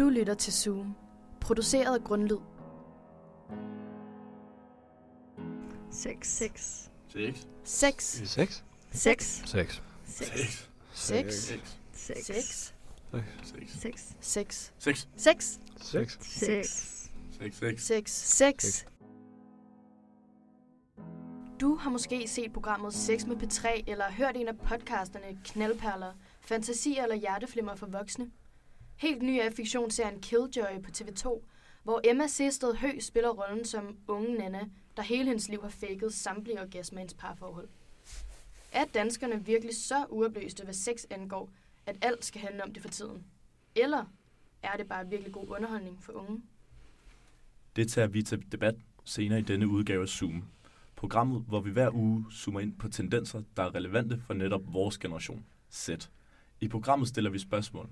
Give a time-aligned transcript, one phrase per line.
[0.00, 0.94] Du lytter til Zoom,
[1.40, 2.36] produceret af Grundlyd.
[5.90, 6.28] 6.
[6.28, 6.90] 6.
[7.08, 7.50] 6.
[7.64, 8.22] 6?
[8.24, 8.62] 6.
[8.94, 9.44] 6.
[9.44, 9.82] 6.
[10.14, 10.68] 6.
[10.94, 11.54] 6.
[11.92, 12.74] 6.
[13.72, 14.14] 6.
[14.20, 14.20] 6.
[14.20, 14.72] 6.
[14.80, 15.60] 6.
[15.80, 16.10] 6.
[16.38, 17.10] 6.
[17.58, 17.82] 6.
[17.82, 18.12] 6.
[18.12, 18.86] 6.
[21.60, 27.02] Du har måske set programmet Sex med P3 eller hørt en af podcasterne Knaldperler, Fantasier
[27.02, 28.30] eller Hjerteflimmer for voksne.
[29.00, 31.42] Helt ny er fiktionsserien Killjoy på TV2,
[31.82, 34.60] hvor Emma Sisted Hø spiller rollen som unge Nana,
[34.96, 37.68] der hele hendes liv har faked samtlige orgasmer i hendes parforhold.
[38.72, 41.50] Er danskerne virkelig så uopløste, hvad sex angår,
[41.86, 43.24] at alt skal handle om det for tiden?
[43.74, 44.04] Eller
[44.62, 46.42] er det bare virkelig god underholdning for unge?
[47.76, 48.74] Det tager vi til debat
[49.04, 50.44] senere i denne udgave af Zoom.
[50.96, 54.98] Programmet, hvor vi hver uge zoomer ind på tendenser, der er relevante for netop vores
[54.98, 55.90] generation, Z.
[56.60, 57.90] I programmet stiller vi spørgsmål.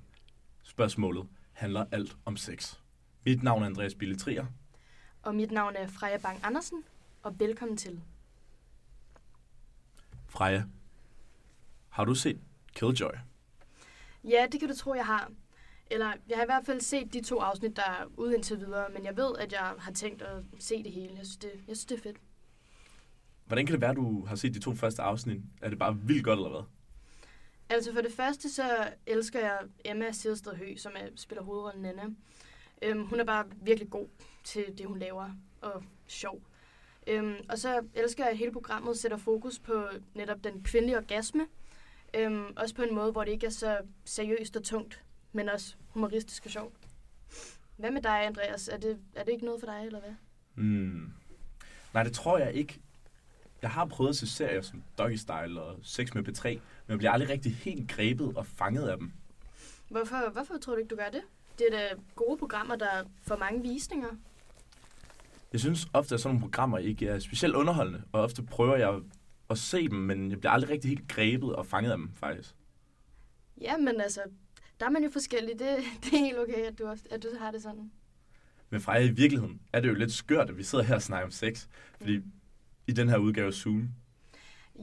[0.79, 2.77] Spørgsmålet handler alt om sex.
[3.25, 4.47] Mit navn er Andreas Bille Trier.
[5.23, 6.85] Og mit navn er Freja Bang Andersen,
[7.23, 8.01] og velkommen til.
[10.27, 10.65] Freja,
[11.89, 12.41] har du set
[12.75, 13.11] Killjoy?
[14.25, 15.31] Ja, det kan du tro, jeg har.
[15.91, 18.89] Eller jeg har i hvert fald set de to afsnit, der er ude indtil videre,
[18.95, 21.15] men jeg ved, at jeg har tænkt at se det hele.
[21.17, 22.17] Jeg synes, det, jeg synes, det er fedt.
[23.47, 25.43] Hvordan kan det være, at du har set de to første afsnit?
[25.63, 26.78] Er det bare vildt godt, eller hvad?
[27.71, 32.03] Altså for det første, så elsker jeg Emma Sidsted Høgh, som er, spiller hovedrollen Nana.
[32.83, 34.09] Øhm, hun er bare virkelig god
[34.45, 35.31] til det, hun laver,
[35.61, 36.43] og sjov.
[37.07, 41.47] Øhm, og så elsker jeg, at hele programmet sætter fokus på netop den kvindelige orgasme.
[42.15, 45.75] Øhm, også på en måde, hvor det ikke er så seriøst og tungt, men også
[45.89, 46.75] humoristisk og sjovt.
[47.77, 48.69] Hvad med dig, Andreas?
[48.69, 50.15] Er det, er det ikke noget for dig, eller hvad?
[50.55, 51.13] Mm.
[51.95, 52.81] Nej, det tror jeg ikke.
[53.63, 56.99] Jeg har prøvet at se serier som Doggy Style og Sex med P3, men jeg
[56.99, 59.13] bliver aldrig rigtig helt grebet og fanget af dem.
[59.89, 61.23] Hvorfor, hvorfor tror du ikke, du gør det?
[61.59, 64.09] Det er da gode programmer, der får mange visninger.
[65.53, 69.01] Jeg synes ofte, at sådan nogle programmer ikke er specielt underholdende, og ofte prøver jeg
[69.51, 72.55] at se dem, men jeg bliver aldrig rigtig helt grebet og fanget af dem, faktisk.
[73.61, 74.21] Ja, men altså,
[74.81, 75.59] der er man jo forskellig.
[75.59, 75.69] Det,
[76.05, 77.91] det er helt okay, at du, også, at du har det sådan.
[78.71, 81.25] Men fra i virkeligheden er det jo lidt skørt, at vi sidder her og snakker
[81.25, 81.67] om sex,
[82.01, 82.21] fordi
[82.89, 83.89] i den her udgave af Zoom,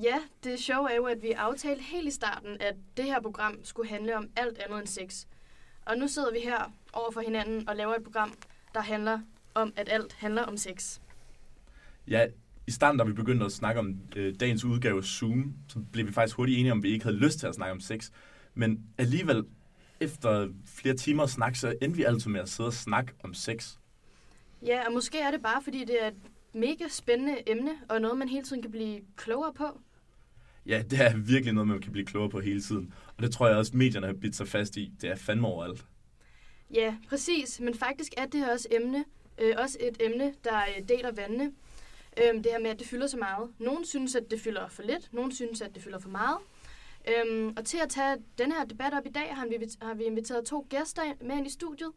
[0.03, 3.59] Ja, det sjove er jo, at vi aftalte helt i starten, at det her program
[3.63, 5.25] skulle handle om alt andet end sex.
[5.85, 8.33] Og nu sidder vi her over for hinanden og laver et program,
[8.73, 9.19] der handler
[9.53, 10.99] om, at alt handler om sex.
[12.07, 12.27] ja,
[12.67, 16.07] i starten, da vi begyndte at snakke om øh, dagens udgave af Zoom, så blev
[16.07, 18.09] vi faktisk hurtigt enige om, at vi ikke havde lyst til at snakke om sex.
[18.53, 19.45] Men alligevel,
[19.99, 23.75] efter flere timer snak, så endte vi altid med at sidde og snakke om sex.
[24.65, 26.15] Ja, og måske er det bare, fordi det er et
[26.55, 29.81] mega spændende emne, og noget, man hele tiden kan blive klogere på.
[30.65, 32.93] Ja, det er virkelig noget, man kan blive klogere på hele tiden.
[33.17, 34.91] Og det tror jeg også, medierne har bidt sig fast i.
[35.01, 35.85] Det er fandme overalt.
[36.73, 37.59] Ja, præcis.
[37.59, 39.05] Men faktisk er det her også emne,
[39.41, 41.51] øh, også et emne, der øh, deler vandene.
[42.23, 43.49] Øhm, det her med, at det fylder så meget.
[43.59, 45.13] Nogle synes, at det fylder for lidt.
[45.13, 46.37] Nogle synes, at det fylder for meget.
[47.07, 50.03] Øhm, og til at tage den her debat op i dag, har vi, har vi
[50.03, 51.91] inviteret to gæster med ind i studiet.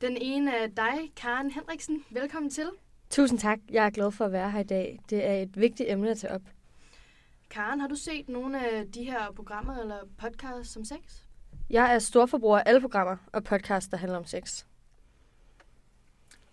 [0.00, 2.04] Den ene er dig, Karen Henriksen.
[2.10, 2.68] Velkommen til.
[3.10, 3.58] Tusind tak.
[3.70, 4.98] Jeg er glad for at være her i dag.
[5.10, 6.42] Det er et vigtigt emne at tage op.
[7.50, 10.98] Karen, har du set nogle af de her programmer eller podcasts som sex?
[11.70, 14.64] Jeg er storforbruger af alle programmer og podcasts, der handler om sex.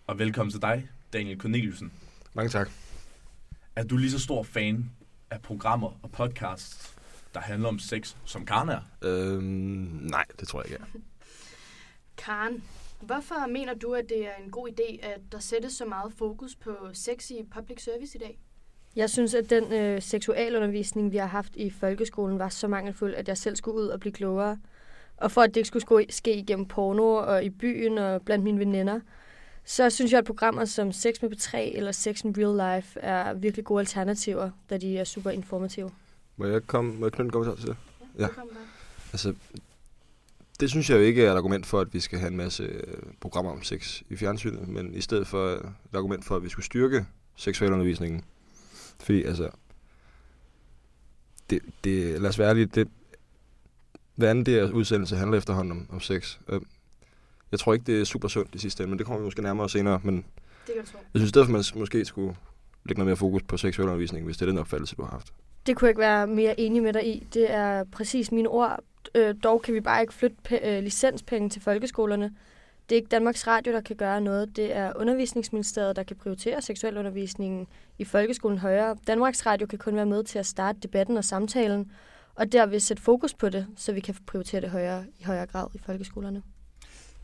[0.06, 1.92] Og velkommen til dig, Daniel Corneliusen.
[2.34, 2.68] Mange tak.
[3.76, 4.90] Er du lige så stor fan
[5.30, 6.94] af programmer og podcasts,
[7.34, 8.80] der handler om sex, som Karen er?
[9.02, 9.42] Øhm,
[10.10, 11.00] nej, det tror jeg ikke er.
[12.16, 12.64] Karen,
[13.00, 16.56] hvorfor mener du, at det er en god idé, at der sættes så meget fokus
[16.56, 18.38] på sex i public service i dag?
[18.96, 23.28] Jeg synes, at den øh, seksualundervisning, vi har haft i folkeskolen, var så mangelfuld, at
[23.28, 24.58] jeg selv skulle ud og blive klogere.
[25.16, 28.58] Og for at det ikke skulle ske- igennem porno og i byen og blandt mine
[28.58, 29.00] veninder,
[29.64, 33.34] så synes jeg, at programmer som Sex med P3 eller Sex in Real Life er
[33.34, 35.90] virkelig gode alternativer, da de er super informative.
[36.36, 37.76] Må jeg, komme, må jeg knytte en kommentar til det?
[38.18, 38.22] Ja.
[38.22, 38.30] Dig.
[39.12, 39.34] Altså,
[40.60, 42.62] det synes jeg jo ikke er et argument for, at vi skal have en masse
[42.62, 46.42] øh, programmer om sex i fjernsynet, men i stedet for øh, et argument for, at
[46.42, 47.06] vi skulle styrke
[47.36, 48.24] seksualundervisningen.
[49.00, 49.50] Fordi, altså,
[51.50, 52.88] det, det, lad os være ærlige, det,
[54.14, 56.38] hver anden der udsendelse handler efterhånden om, om sex.
[56.48, 56.60] Øh,
[57.52, 59.42] Jeg tror ikke, det er super sundt i sidste ende, men det kommer vi måske
[59.42, 60.00] nærmere senere.
[60.04, 60.98] Men Det kan du tro.
[61.14, 62.36] jeg synes derfor, man måske skulle
[62.84, 65.32] lægge noget mere fokus på seksualundervisning, hvis det er den opfattelse, du har haft.
[65.66, 67.26] Det kunne jeg ikke være mere enig med dig i.
[67.34, 68.80] Det er præcis mine ord.
[69.14, 72.34] Øh, dog kan vi bare ikke flytte pe- øh, licenspenge til folkeskolerne.
[72.88, 74.56] Det er ikke Danmarks Radio, der kan gøre noget.
[74.56, 77.66] Det er undervisningsministeriet, der kan prioritere seksualundervisningen
[77.98, 78.96] i folkeskolen højere.
[79.06, 81.92] Danmarks Radio kan kun være med til at starte debatten og samtalen,
[82.34, 85.66] og derved sætte fokus på det, så vi kan prioritere det højere, i højere grad
[85.74, 86.42] i folkeskolerne.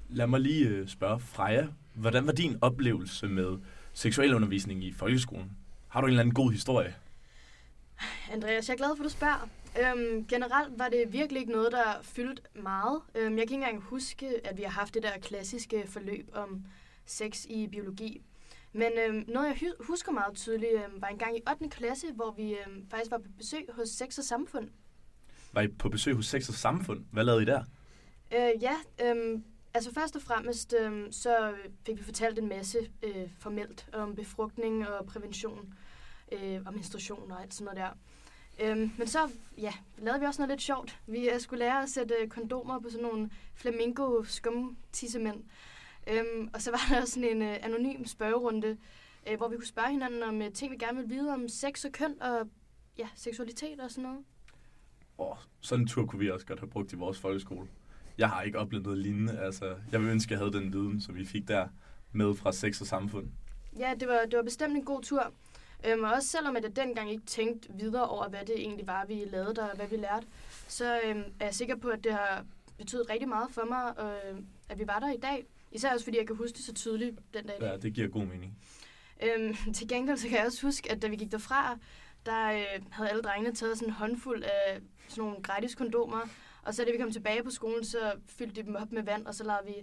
[0.08, 1.66] lad mig lige øh, spørge Freja.
[1.94, 3.58] Hvordan var din oplevelse med
[3.92, 5.50] seksualundervisning i folkeskolen?
[5.88, 6.94] Har du en eller anden god historie?
[8.32, 9.48] Andreas, jeg er glad for, at du spørger.
[9.80, 13.00] Øhm, generelt var det virkelig ikke noget, der fyldte meget.
[13.14, 16.64] Øhm, jeg kan ikke engang huske, at vi har haft det der klassiske forløb om
[17.06, 18.22] sex i biologi.
[18.72, 21.68] Men øhm, noget, jeg hu- husker meget tydeligt, øhm, var en gang i 8.
[21.68, 24.68] klasse, hvor vi øhm, faktisk var på besøg hos Sex og Samfund.
[25.52, 27.04] Var I på besøg hos Sex og Samfund?
[27.12, 27.64] Hvad lavede I der?
[28.34, 29.44] Øh, ja, øhm,
[29.74, 31.54] altså først og fremmest, øhm, så
[31.86, 35.74] fik vi fortalt en masse øh, formelt om befrugtning og prævention,
[36.32, 37.98] øh, og menstruation og alt sådan noget der.
[38.62, 40.98] Øhm, men så, ja, lavede vi også noget lidt sjovt.
[41.06, 45.44] Vi øh, skulle lære at sætte øh, kondomer på sådan nogle flamingo skum tissemænd.
[46.06, 48.76] Øhm, og så var der også sådan en øh, anonym spørgerunde,
[49.28, 51.84] øh, hvor vi kunne spørge hinanden om øh, ting, vi gerne ville vide om sex
[51.84, 52.48] og køn og
[52.98, 54.24] ja, seksualitet og sådan noget.
[55.18, 57.68] Åh, sådan en tur kunne vi også godt have brugt i vores folkeskole.
[58.18, 59.38] Jeg har ikke oplevet noget lignende.
[59.38, 61.68] Altså, jeg vil ønske, at jeg havde den viden, som vi fik der
[62.12, 63.26] med fra Sex og Samfund.
[63.78, 65.32] Ja, det var, det var bestemt en god tur.
[65.86, 69.04] Øhm, og også selvom at jeg dengang ikke tænkte videre over, hvad det egentlig var,
[69.04, 70.26] vi lavede der, og hvad vi lærte,
[70.68, 72.44] så øhm, er jeg sikker på, at det har
[72.78, 75.46] betydet rigtig meget for mig, øh, at vi var der i dag.
[75.72, 77.56] Især også fordi jeg kan huske det så tydeligt den dag.
[77.60, 78.58] Ja, det giver god mening.
[79.22, 81.78] Øhm, til gengæld så kan jeg også huske, at da vi gik derfra,
[82.26, 86.20] der øh, havde alle drengene taget sådan en håndfuld af sådan nogle gratis kondomer.
[86.62, 89.26] Og så da vi kom tilbage på skolen, så fyldte de dem op med vand,
[89.26, 89.74] og så lavede vi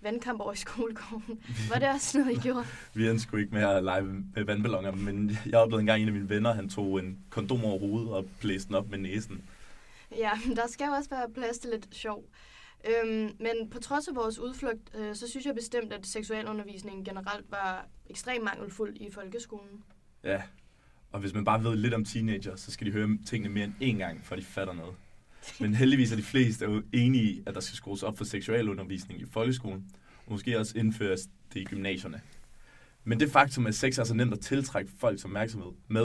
[0.00, 1.40] vandkamp over i skolegården.
[1.70, 2.66] Var det også noget, I gjorde?
[2.94, 6.14] Vi endte sgu ikke med at lege med vandballoner, men jeg oplevede engang en af
[6.14, 9.42] mine venner, han tog en kondom over hovedet og blæste den op med næsen.
[10.16, 12.24] Ja, der skal jo også være plads til lidt sjov.
[12.88, 17.50] Øhm, men på trods af vores udflugt, øh, så synes jeg bestemt, at seksualundervisningen generelt
[17.50, 19.84] var ekstremt mangelfuld i folkeskolen.
[20.24, 20.42] Ja,
[21.12, 23.74] og hvis man bare ved lidt om teenager, så skal de høre tingene mere end
[23.82, 24.94] én gang, før de fatter noget.
[25.60, 29.20] Men heldigvis er de fleste jo enige i, at der skal skrues op for seksualundervisning
[29.20, 29.84] i folkeskolen,
[30.26, 31.20] og måske også indføres
[31.54, 32.20] det i gymnasierne.
[33.04, 36.04] Men det faktum, at sex er så nemt at tiltrække folks opmærksomhed med,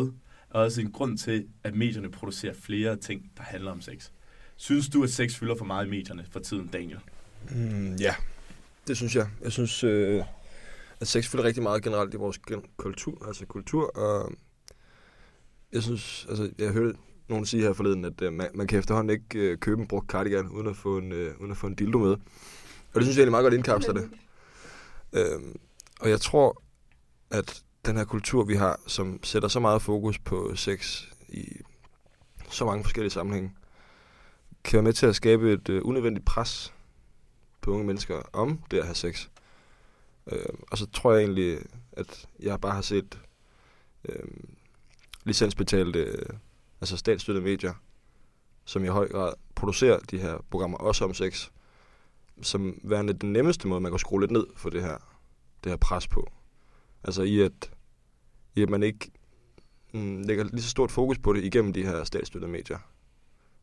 [0.49, 4.09] er også en grund til, at medierne producerer flere ting, der handler om sex.
[4.55, 6.99] Synes du, at sex fylder for meget i medierne for tiden, Daniel?
[7.51, 8.15] Mm, ja,
[8.87, 9.29] det synes jeg.
[9.43, 10.23] Jeg synes, øh,
[10.99, 14.33] at sex fylder rigtig meget generelt i vores gen- kultur, altså kultur, og
[15.73, 16.97] jeg synes, altså jeg hørte
[17.27, 20.07] nogen sige her forleden, at øh, man, man kan efterhånden ikke øh, købe en brugt
[20.11, 22.11] cardigan, uden at, få en, øh, uden at få en dildo med.
[22.93, 24.09] Og det synes jeg egentlig meget godt indkapsler det.
[25.13, 25.55] Øhm,
[25.99, 26.61] og jeg tror,
[27.29, 31.57] at den her kultur, vi har, som sætter så meget fokus på sex i
[32.49, 33.51] så mange forskellige sammenhænge,
[34.63, 36.73] kan være med til at skabe et øh, unødvendigt pres
[37.61, 39.27] på unge mennesker om det at have sex.
[40.31, 41.59] Øh, og så tror jeg egentlig,
[41.91, 43.19] at jeg bare har set
[44.09, 44.23] øh,
[45.23, 46.25] licensbetalte, øh,
[46.81, 47.73] altså statsstøttede medier,
[48.65, 51.49] som i høj grad producerer de her programmer, også om sex,
[52.41, 54.97] som værende den nemmeste måde, man kan skrue lidt ned for det her,
[55.63, 56.31] det her pres på.
[57.03, 57.71] Altså i at,
[58.55, 59.11] i at man ikke
[59.93, 62.79] mm, lægger lige så stort fokus på det igennem de her statsstøttede medier,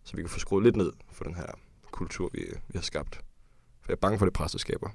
[0.04, 1.46] så vi kan få skruet lidt ned for den her
[1.90, 3.16] kultur, vi, vi har skabt.
[3.80, 4.90] For jeg er bange for det pres, det skaber.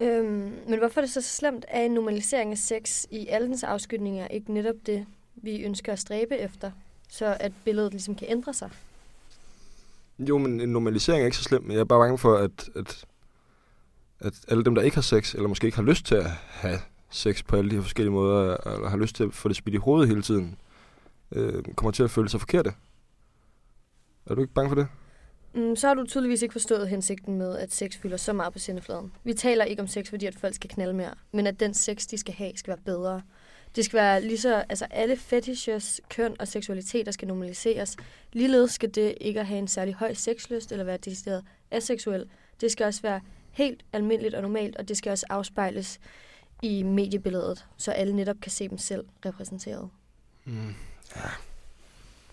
[0.00, 3.62] Øhm, men hvorfor er det så slemt, at en normalisering af sex i alle dens
[3.62, 5.06] afskydninger ikke netop det,
[5.42, 6.70] vi ønsker at stræbe efter,
[7.08, 8.70] så at billedet ligesom kan ændre sig?
[10.18, 12.68] Jo, men en normalisering er ikke så slem, men jeg er bare bange for, at,
[12.76, 13.04] at,
[14.20, 16.78] at alle dem, der ikke har sex, eller måske ikke har lyst til at have
[17.10, 19.74] sex på alle de her forskellige måder, eller har lyst til at få det spidt
[19.74, 20.56] i hovedet hele tiden,
[21.32, 22.72] øh, kommer til at føle sig forkerte.
[24.26, 24.88] Er du ikke bange for det?
[25.54, 28.58] Mm, så har du tydeligvis ikke forstået hensigten med, at sex fylder så meget på
[28.58, 29.12] sendefladen.
[29.24, 32.06] Vi taler ikke om sex, fordi at folk skal knalde mere, men at den sex,
[32.06, 33.22] de skal have, skal være bedre.
[33.76, 37.96] Det skal være lige så, altså alle fetishes, køn og seksualiteter skal normaliseres.
[38.32, 42.26] Ligeledes skal det ikke at have en særlig høj sexlyst eller være decideret aseksuel.
[42.60, 46.00] Det skal også være helt almindeligt og normalt, og det skal også afspejles
[46.62, 49.88] i mediebilledet, så alle netop kan se dem selv repræsenteret.
[50.44, 50.74] Mm.
[51.16, 51.30] Ja.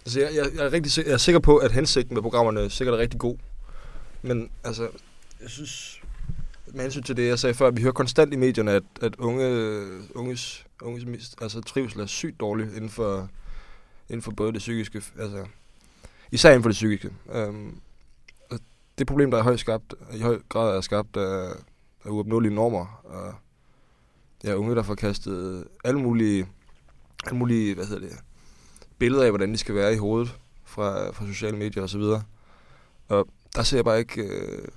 [0.06, 2.94] Altså, jeg, jeg, jeg, er rigtig, jeg er sikker på, at hensigten med programmerne sikkert
[2.94, 3.38] er rigtig god.
[4.22, 4.90] Men altså,
[5.42, 6.02] jeg synes,
[6.74, 9.86] med hensyn til det, jeg sagde før, vi hører konstant i medierne, at, at unge,
[10.16, 13.30] unges, unges mist, altså, trivsel er sygt dårlig inden for,
[14.10, 15.46] inden for både det psykiske, altså,
[16.32, 17.12] især inden for det psykiske.
[17.26, 17.82] Um,
[18.98, 21.50] det problem, der er højt skabt, i høj grad er skabt af,
[22.06, 23.34] af uopnåelige normer, og
[24.44, 26.48] ja, unge, der får kastet alle mulige,
[27.26, 28.18] alle mulige, hvad hedder det,
[28.98, 32.24] billeder af, hvordan de skal være i hovedet fra, fra sociale medier og så videre.
[33.08, 34.68] Og der ser jeg bare ikke, øh,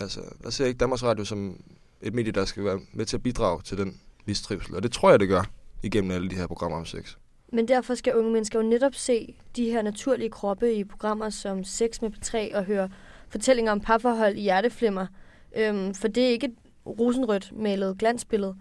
[0.00, 1.60] altså, der ser jeg ikke Danmarks Radio som
[2.00, 4.74] et medie, der skal være med til at bidrage til den mistrivsel.
[4.74, 5.42] Og det tror jeg, det gør
[5.82, 7.16] igennem alle de her programmer om sex.
[7.52, 11.64] Men derfor skal unge mennesker jo netop se de her naturlige kroppe i programmer som
[11.64, 12.88] Sex med P3 og høre
[13.28, 15.06] fortællinger om parforhold i hjerteflimmer.
[15.56, 16.54] Øhm, for det er ikke et
[16.86, 18.56] rosenrødt malet glansbillede,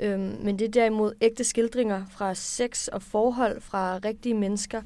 [0.00, 4.82] øhm, men det er derimod ægte skildringer fra sex og forhold fra rigtige mennesker,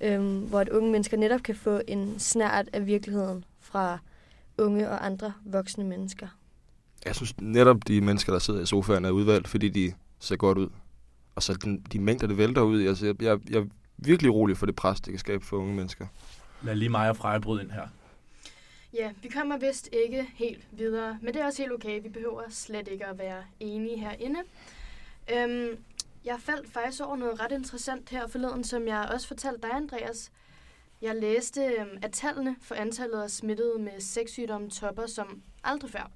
[0.00, 3.98] øhm, hvor at unge mennesker netop kan få en snært af virkeligheden fra
[4.58, 6.26] unge og andre voksne mennesker.
[7.06, 10.58] Jeg synes netop, de mennesker, der sidder i sofaen, er udvalgt, fordi de ser godt
[10.58, 10.68] ud.
[11.34, 12.86] Og så den, de mængder, det vælter ud i.
[12.86, 13.66] Altså, jeg, jeg, jeg er
[13.96, 16.06] virkelig rolig for det pres, det kan skabe for unge mennesker.
[16.62, 17.88] Lad lige mig og Freja bryde ind her.
[18.94, 22.02] Ja, vi kommer vist ikke helt videre, men det er også helt okay.
[22.02, 24.40] Vi behøver slet ikke at være enige herinde.
[25.32, 25.76] Øhm,
[26.24, 30.32] jeg faldt faktisk over noget ret interessant her forleden, som jeg også fortalte dig, Andreas.
[31.02, 36.10] Jeg læste, øhm, at tallene for antallet af smittede med sexsygdomme topper som aldrig før.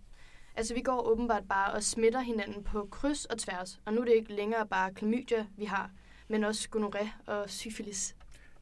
[0.57, 4.05] Altså, vi går åbenbart bare og smitter hinanden på kryds og tværs, og nu er
[4.05, 5.91] det ikke længere bare klamydia, vi har,
[6.29, 8.17] men også gonoré og syfilis.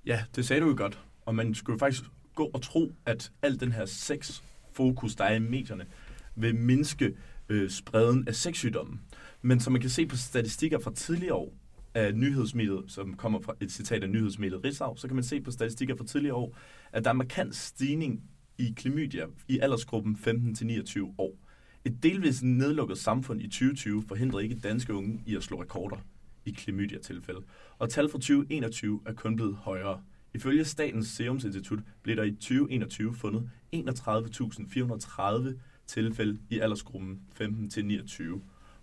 [0.06, 1.00] Ja, det sagde du jo godt.
[1.26, 2.02] Og man skulle faktisk
[2.34, 5.86] gå og tro, at al den her sex-fokus, der er i medierne,
[6.34, 7.16] vil mindske
[7.48, 9.00] øh, spreden af sexsygdommen.
[9.42, 11.54] Men som man kan se på statistikker fra tidligere år
[11.94, 15.50] af nyhedsmediet, som kommer fra et citat af nyhedsmediet Ritzau, så kan man se på
[15.50, 16.56] statistikker fra tidligere år,
[16.92, 18.22] at der er markant stigning
[18.58, 21.43] i klamydia i aldersgruppen 15-29 år.
[21.86, 25.96] Et delvis nedlukket samfund i 2020 forhindrer ikke danske unge i at slå rekorder
[26.44, 27.40] i klamydia-tilfælde.
[27.78, 30.02] Og tal fra 2021 er kun blevet højere.
[30.34, 38.22] Ifølge Statens Serum Institut blev der i 2021 fundet 31.430 tilfælde i aldersgruppen 15-29,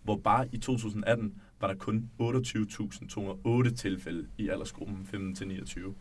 [0.04, 5.94] hvor bare i 2018 var der kun 28.208 tilfælde i aldersgruppen 15-29.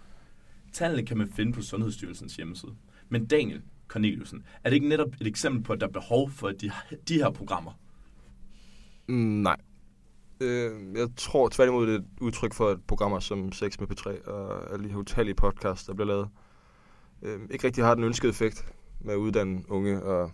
[0.73, 2.75] Tallene kan man finde på Sundhedsstyrelsens hjemmeside.
[3.09, 6.49] Men Daniel Corneliusen, er det ikke netop et eksempel på, at der er behov for
[6.49, 6.71] de,
[7.09, 7.73] de her programmer?
[9.09, 9.57] Mm, nej.
[10.41, 14.31] Øh, jeg tror tværtimod, det er et udtryk for, at programmer som Sex med P3
[14.31, 16.29] og alle de her utallige podcasts, der bliver lavet,
[17.23, 20.33] øh, ikke rigtig har den ønskede effekt med at uddanne unge og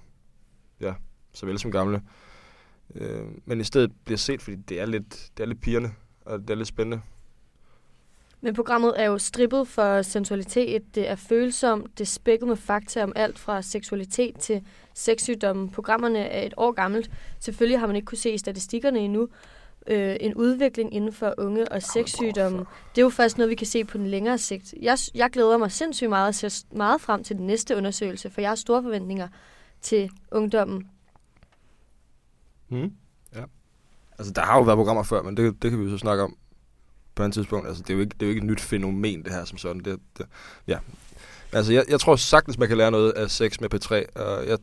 [0.81, 0.95] ja,
[1.33, 2.03] såvel som gamle.
[2.95, 6.41] Øh, men i stedet bliver set, fordi det er lidt, det er lidt pigerne, og
[6.41, 7.03] det er lidt spændende.
[8.41, 13.03] Men programmet er jo strippet for sensualitet, det er følsomt, det er spækket med fakta
[13.03, 14.63] om alt fra seksualitet til
[14.95, 15.71] sexsygdomme.
[15.71, 17.11] Programmerne er et år gammelt.
[17.41, 19.29] Selvfølgelig har man ikke kunne se i statistikkerne endnu.
[19.87, 23.67] Øh, en udvikling inden for unge og sexsygdomme, det er jo først noget, vi kan
[23.67, 24.75] se på den længere sigt.
[24.83, 28.41] Jeg, jeg glæder mig sindssygt meget og ser meget frem til den næste undersøgelse, for
[28.41, 29.29] jeg har store forventninger
[29.81, 30.91] til ungdommen.
[32.69, 32.93] Mm.
[33.35, 33.43] Ja.
[34.19, 36.23] Altså, der har jo været programmer før, men det, det kan vi jo så snakke
[36.23, 36.37] om
[37.17, 37.69] på et tidspunkt.
[37.69, 39.59] Altså, det er jo ikke, det er jo ikke et nyt fænomen, det her som
[39.59, 39.83] sådan.
[39.83, 40.27] Det, det,
[40.67, 40.79] ja.
[41.53, 44.59] Altså, jeg, jeg tror sagtens, man kan lære noget af sex med P3, og jeg,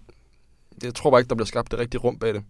[0.83, 2.43] jeg tror bare ikke, der bliver skabt det rigtige rum bag det.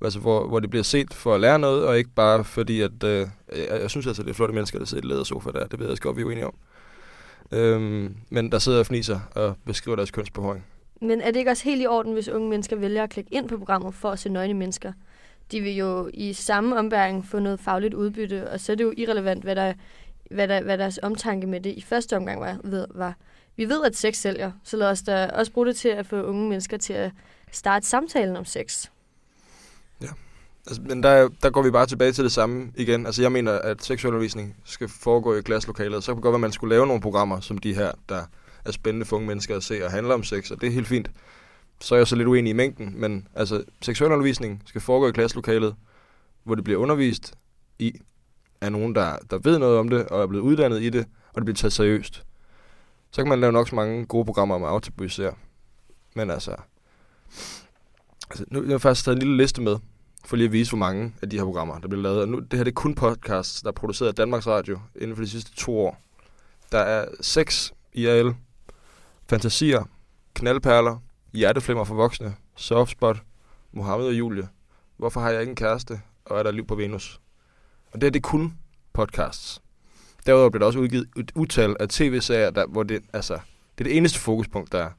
[0.00, 3.04] Altså, hvor, hvor det bliver set for at lære noget, og ikke bare fordi, at...
[3.04, 5.66] Øh, jeg, jeg synes altså, det er flotte mennesker, der sidder i lædersofa der.
[5.66, 6.54] Det ved jeg godt, vi er uenige om.
[7.52, 10.64] Øhm, men der sidder og fniser og beskriver deres kønsbehøring.
[11.00, 13.48] Men er det ikke også helt i orden, hvis unge mennesker vælger at klikke ind
[13.48, 14.92] på programmet for at se nøgne mennesker?
[15.52, 18.94] De vil jo i samme ombæring få noget fagligt udbytte, og så er det jo
[18.96, 19.72] irrelevant, hvad, der,
[20.30, 23.14] hvad, der, hvad deres omtanke med det i første omgang var, ved, var.
[23.56, 26.22] Vi ved, at sex sælger, så lad os da også bruge det til at få
[26.22, 27.10] unge mennesker til at
[27.52, 28.86] starte samtalen om sex.
[30.02, 30.08] Ja,
[30.66, 33.06] Altså, men der, der går vi bare tilbage til det samme igen.
[33.06, 36.04] Altså, jeg mener, at seksualundervisning skal foregå i klasselokalet.
[36.04, 38.22] Så kan det godt være, at man skulle lave nogle programmer som de her, der
[38.64, 40.88] er spændende for unge mennesker at se og handler om sex, og det er helt
[40.88, 41.10] fint.
[41.80, 45.74] Så er jeg så lidt uenig i mængden, men altså, seksualundervisning skal foregå i klasselokalet,
[46.44, 47.34] hvor det bliver undervist
[47.78, 47.92] i
[48.60, 51.34] af nogen, der, der ved noget om det, og er blevet uddannet i det, og
[51.34, 52.24] det bliver taget seriøst.
[53.10, 55.34] Så kan man lave nok så mange gode programmer om at aftabuisere.
[56.14, 56.56] Men altså,
[58.30, 59.76] altså nu jeg har jeg faktisk taget en lille liste med,
[60.24, 62.20] for lige at vise, hvor mange af de her programmer, der bliver lavet.
[62.20, 65.16] Og nu, det her det er kun podcasts, der er produceret af Danmarks Radio inden
[65.16, 66.02] for de sidste to år.
[66.72, 68.34] Der er seks IRL,
[69.28, 69.84] fantasier,
[70.34, 70.98] knaldperler,
[71.36, 73.16] hjerteflimmer for voksne, softspot,
[73.72, 74.48] Mohammed og Julie.
[74.96, 77.20] Hvorfor har jeg ikke en kæreste, og er der liv på Venus?
[77.92, 78.58] Og det er det kun
[78.92, 79.62] podcasts.
[80.26, 83.34] Derudover bliver der også udgivet et utal af tv-serier, der, hvor det, altså,
[83.78, 84.90] det er det eneste fokuspunkt, der er.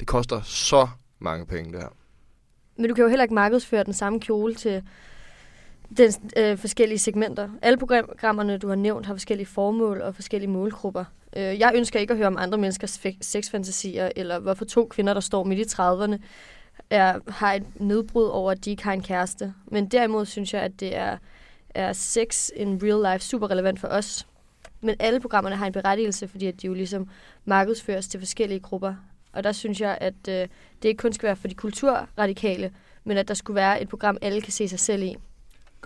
[0.00, 0.88] Det koster så
[1.18, 1.88] mange penge, det her.
[2.76, 4.82] Men du kan jo heller ikke markedsføre den samme kjole til
[5.96, 7.48] den øh, forskellige segmenter.
[7.62, 11.04] Alle programmerne, du har nævnt, har forskellige formål og forskellige målgrupper.
[11.36, 15.20] Øh, jeg ønsker ikke at høre om andre menneskers sexfantasier, eller hvorfor to kvinder, der
[15.20, 16.18] står midt i 30'erne,
[16.90, 19.54] er, har et nedbrud over, at de ikke har en kæreste.
[19.66, 21.16] Men derimod synes jeg, at det er,
[21.70, 24.26] er sex in real life super relevant for os.
[24.80, 27.08] Men alle programmerne har en berettigelse, fordi at de jo ligesom
[27.44, 28.94] markedsføres til forskellige grupper.
[29.32, 30.48] Og der synes jeg, at øh,
[30.82, 32.72] det ikke kun skal være for de kulturradikale,
[33.04, 35.16] men at der skulle være et program, alle kan se sig selv i.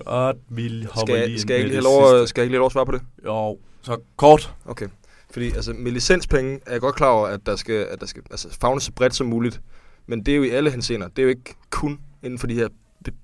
[0.05, 2.27] Godt, vi hopper Skal, lige skal, jeg ikke lige lov, sidste.
[2.27, 3.03] skal jeg ikke lige lov at svare på det?
[3.25, 4.55] Jo, så kort.
[4.65, 4.89] Okay.
[5.31, 8.23] Fordi altså, med licenspenge er jeg godt klar over, at der skal, at der skal
[8.31, 9.61] altså, fagnes så bredt som muligt.
[10.07, 11.09] Men det er jo i alle henseender.
[11.09, 12.69] Det er jo ikke kun inden for de her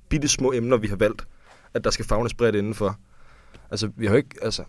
[0.09, 1.27] bitte små emner, vi har valgt,
[1.75, 2.97] at der skal fagnes bredt indenfor.
[3.71, 4.65] Altså, vi har jo ikke, altså,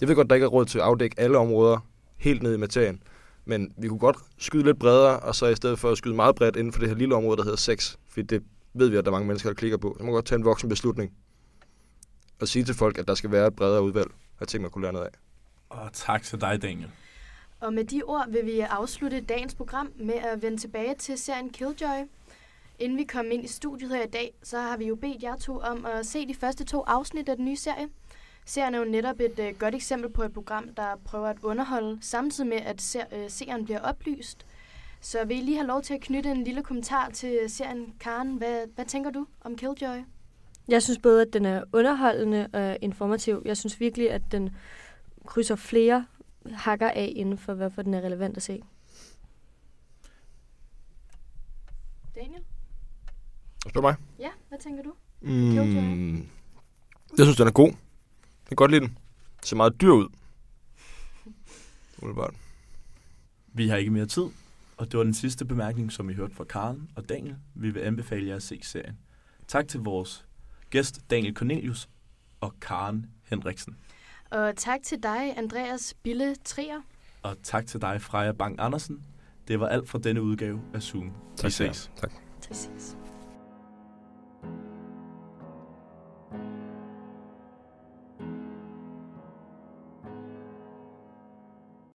[0.00, 1.78] jeg ved godt, der ikke er råd til at afdække alle områder
[2.16, 3.02] helt ned i materien.
[3.44, 6.34] Men vi kunne godt skyde lidt bredere, og så i stedet for at skyde meget
[6.34, 8.42] bredt inden for det her lille område, der hedder sex, for det
[8.74, 9.94] ved vi, at der er mange mennesker, der klikker på.
[9.98, 11.12] Så må man godt tage en voksen beslutning
[12.42, 14.82] og sige til folk, at der skal være et bredere udvalg af ting, man kunne
[14.82, 15.12] lære noget af.
[15.68, 16.90] Og tak til dig, Daniel.
[17.60, 21.50] Og med de ord vil vi afslutte dagens program med at vende tilbage til serien
[21.50, 22.08] Killjoy.
[22.78, 25.36] Inden vi kom ind i studiet her i dag, så har vi jo bedt jer
[25.36, 27.88] to om at se de første to afsnit af den nye serie.
[28.46, 31.98] Serien er jo netop et øh, godt eksempel på et program, der prøver at underholde,
[32.00, 34.46] samtidig med at ser, øh, serien bliver oplyst.
[35.00, 37.94] Så vil I lige have lov til at knytte en lille kommentar til serien.
[38.00, 39.98] Karen, hvad, hvad tænker du om Killjoy?
[40.68, 43.42] Jeg synes både, at den er underholdende og informativ.
[43.44, 44.50] Jeg synes virkelig, at den
[45.26, 46.06] krydser flere
[46.52, 48.62] hakker af inden for, hvorfor den er relevant at se.
[52.14, 52.42] Daniel?
[53.68, 53.94] Spørg mig.
[54.18, 54.92] Ja, hvad tænker du?
[55.20, 56.16] Mm,
[57.18, 57.68] jeg synes, den er god.
[57.68, 58.88] Jeg kan godt lide den.
[58.88, 60.08] Den ser meget dyr ud.
[61.98, 62.34] Umiddelbart.
[63.54, 64.24] Vi har ikke mere tid,
[64.76, 67.36] og det var den sidste bemærkning, som I hørte fra Karen og Daniel.
[67.54, 68.98] Vi vil anbefale jer at se serien.
[69.48, 70.26] Tak til vores
[70.72, 71.88] gæst Daniel Cornelius
[72.40, 73.76] og Karen Henriksen.
[74.30, 76.80] Og tak til dig, Andreas Bille Trier.
[77.22, 79.04] Og tak til dig, Freja Bang Andersen.
[79.48, 81.12] Det var alt fra denne udgave af Zoom.
[81.36, 81.90] Tak Vi ses.
[81.96, 82.12] Tak.
[82.48, 82.96] Præcis.